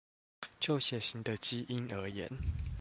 [0.59, 2.27] 就血型的基因而言